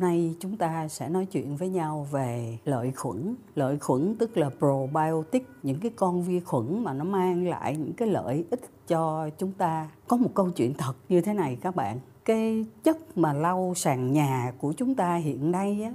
[0.00, 3.34] Hôm nay chúng ta sẽ nói chuyện với nhau về lợi khuẩn.
[3.54, 7.92] Lợi khuẩn tức là probiotic, những cái con vi khuẩn mà nó mang lại những
[7.92, 9.88] cái lợi ích cho chúng ta.
[10.08, 11.98] Có một câu chuyện thật như thế này các bạn.
[12.24, 15.92] Cái chất mà lau sàn nhà của chúng ta hiện nay á,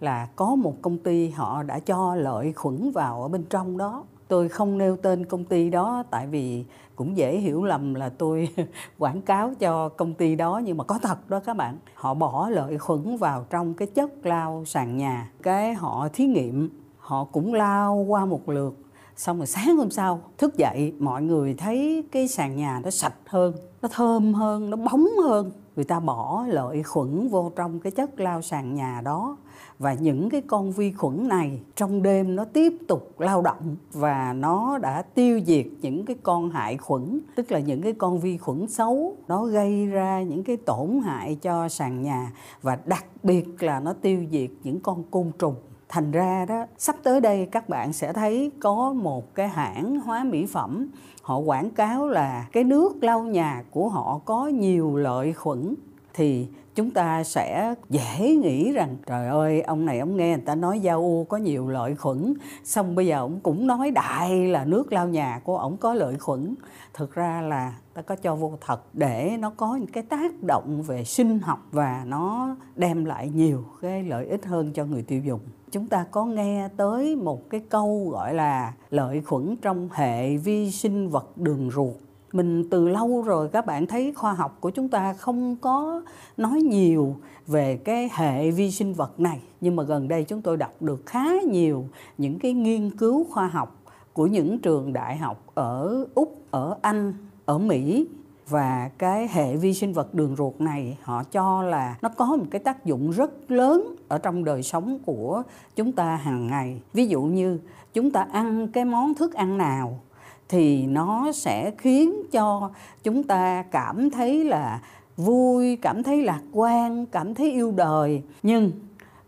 [0.00, 4.04] là có một công ty họ đã cho lợi khuẩn vào ở bên trong đó
[4.32, 6.64] tôi không nêu tên công ty đó, tại vì
[6.96, 8.48] cũng dễ hiểu lầm là tôi
[8.98, 11.78] quảng cáo cho công ty đó, nhưng mà có thật đó các bạn.
[11.94, 15.30] Họ bỏ lợi khuẩn vào trong cái chất lau sàn nhà.
[15.42, 16.68] Cái họ thí nghiệm,
[16.98, 18.76] họ cũng lao qua một lượt.
[19.16, 23.16] Xong rồi sáng hôm sau, thức dậy, mọi người thấy cái sàn nhà nó sạch
[23.26, 27.90] hơn, nó thơm hơn, nó bóng hơn người ta bỏ lợi khuẩn vô trong cái
[27.90, 29.36] chất lau sàn nhà đó.
[29.78, 34.32] Và những cái con vi khuẩn này trong đêm nó tiếp tục lao động và
[34.32, 38.38] nó đã tiêu diệt những cái con hại khuẩn, tức là những cái con vi
[38.38, 39.16] khuẩn xấu.
[39.28, 43.92] Nó gây ra những cái tổn hại cho sàn nhà và đặc biệt là nó
[43.92, 45.54] tiêu diệt những con côn trùng
[45.92, 50.24] thành ra đó, sắp tới đây các bạn sẽ thấy có một cái hãng hóa
[50.24, 50.88] mỹ phẩm.
[51.22, 55.74] Họ quảng cáo là cái nước lau nhà của họ có nhiều lợi khuẩn.
[56.14, 60.54] Thì chúng ta sẽ dễ nghĩ rằng, trời ơi, ông này ông nghe người ta
[60.54, 62.34] nói giao u có nhiều lợi khuẩn.
[62.64, 66.18] Xong bây giờ ông cũng nói đại là nước lau nhà của ông có lợi
[66.18, 66.54] khuẩn.
[66.94, 70.82] Thực ra là ta có cho vô thật để nó có những cái tác động
[70.82, 75.20] về sinh học và nó đem lại nhiều cái lợi ích hơn cho người tiêu
[75.24, 75.40] dùng
[75.72, 80.70] chúng ta có nghe tới một cái câu gọi là lợi khuẩn trong hệ vi
[80.70, 81.94] sinh vật đường ruột.
[82.32, 86.02] Mình từ lâu rồi các bạn thấy khoa học của chúng ta không có
[86.36, 87.16] nói nhiều
[87.46, 91.02] về cái hệ vi sinh vật này, nhưng mà gần đây chúng tôi đọc được
[91.06, 91.84] khá nhiều
[92.18, 97.14] những cái nghiên cứu khoa học của những trường đại học ở úc, ở anh,
[97.44, 98.06] ở mỹ
[98.48, 102.44] và cái hệ vi sinh vật đường ruột này, họ cho là nó có một
[102.50, 105.42] cái tác dụng rất lớn ở trong đời sống của
[105.76, 106.80] chúng ta hàng ngày.
[106.92, 107.58] Ví dụ như
[107.94, 110.00] chúng ta ăn cái món thức ăn nào
[110.48, 112.70] thì nó sẽ khiến cho
[113.02, 114.80] chúng ta cảm thấy là
[115.16, 118.22] vui, cảm thấy lạc quan, cảm thấy yêu đời.
[118.42, 118.72] Nhưng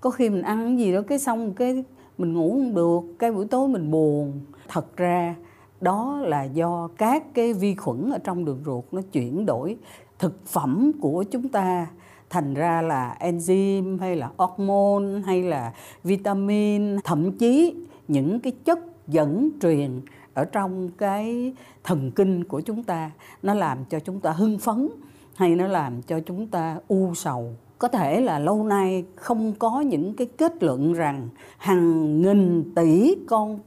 [0.00, 1.84] có khi mình ăn gì đó, cái xong cái
[2.18, 4.40] mình ngủ không được, cái buổi tối mình buồn.
[4.68, 5.34] Thật ra
[5.82, 9.76] đó là do các cái vi khuẩn ở trong đường ruột nó chuyển đổi
[10.18, 11.86] thực phẩm của chúng ta,
[12.30, 15.72] thành ra là enzyme hay là hormone hay là
[16.04, 17.74] vitamin, thậm chí
[18.08, 18.78] những cái chất
[19.08, 20.00] dẫn truyền
[20.34, 21.52] ở trong cái
[21.84, 23.10] thần kinh của chúng ta,
[23.42, 24.88] nó làm cho chúng ta hưng phấn
[25.34, 27.50] hay nó làm cho chúng ta u sầu.
[27.78, 31.28] Có thể là lâu nay không có những cái kết luận rằng
[31.58, 33.58] hàng nghìn tỷ con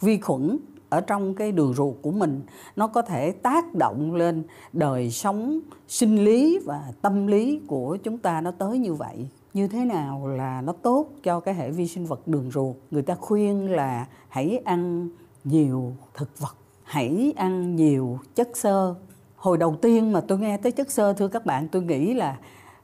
[0.00, 0.58] vi khuẩn
[0.90, 2.42] ở trong cái đường ruột của mình,
[2.76, 4.42] nó có thể tác động lên
[4.72, 9.28] đời sống sinh lý và tâm lý của chúng ta nó tới như vậy.
[9.54, 12.76] Như thế nào là nó tốt cho cái hệ vi sinh vật đường ruột?
[12.90, 15.08] Người ta khuyên là hãy ăn
[15.44, 18.94] nhiều thực vật, hãy ăn nhiều chất xơ.
[19.36, 22.38] Hồi đầu tiên mà tôi nghe tới chất xơ, thưa các bạn, tôi nghĩ là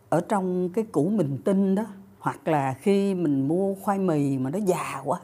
[0.09, 1.85] ở trong cái củ mình tinh đó,
[2.19, 5.21] hoặc là khi mình mua khoai mì mà nó già quá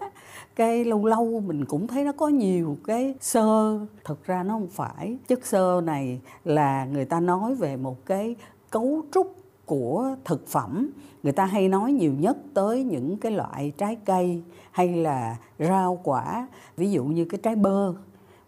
[0.57, 3.79] cái lâu lâu mình cũng thấy nó có nhiều cái sơ.
[4.05, 5.19] Thực ra nó không phải.
[5.29, 8.37] Chất sơ này là người ta nói về một cái
[8.71, 9.37] cấu trúc
[9.67, 10.91] của thực phẩm.
[11.23, 16.01] Người ta hay nói nhiều nhất tới những cái loại trái cây hay là rau
[16.03, 16.49] quả.
[16.77, 17.95] Ví dụ như cái trái bơ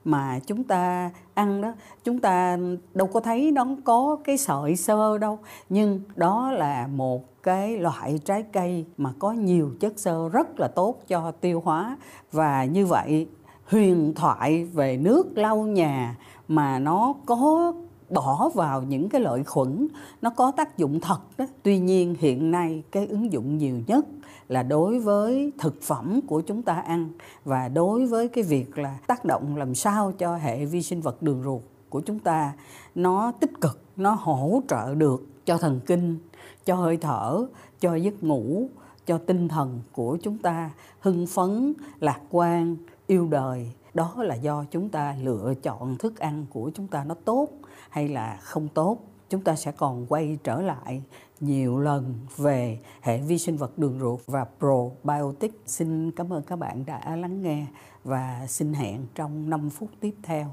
[0.04, 1.72] mà chúng ta ăn đó,
[2.04, 2.58] chúng ta
[2.94, 5.38] đâu có thấy nó có cái sợi sơ đâu.
[5.68, 10.68] Nhưng đó là một cái loại trái cây mà có nhiều chất xơ rất là
[10.68, 11.96] tốt cho tiêu hóa.
[12.32, 13.28] Và như vậy,
[13.66, 16.16] huyền thoại về nước lau nhà
[16.48, 17.72] mà nó có
[18.10, 19.88] bỏ vào những cái lợi khuẩn,
[20.22, 21.46] nó có tác dụng thật đó.
[21.62, 24.06] Tuy nhiên, hiện nay cái ứng dụng nhiều nhất
[24.48, 27.08] là đối với thực phẩm của chúng ta ăn
[27.44, 31.22] và đối với cái việc là tác động làm sao cho hệ vi sinh vật
[31.22, 31.62] đường ruột
[31.94, 32.52] của chúng ta,
[32.94, 36.18] nó tích cực, nó hỗ trợ được cho thần kinh,
[36.64, 37.46] cho hơi thở,
[37.80, 38.68] cho giấc ngủ,
[39.06, 40.70] cho tinh thần của chúng ta
[41.00, 42.76] hưng phấn, lạc quan,
[43.06, 47.14] yêu đời đó là do chúng ta lựa chọn thức ăn của chúng ta nó
[47.24, 47.48] tốt
[47.90, 48.98] hay là không tốt
[49.28, 51.02] chúng ta sẽ còn quay trở lại
[51.40, 55.62] nhiều lần về hệ vi sinh vật đường ruột và probiotic.
[55.66, 57.66] Xin cảm ơn các bạn đã lắng nghe
[58.04, 60.46] và xin hẹn trong 5 phút tiếp theo.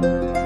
[0.00, 0.37] thank you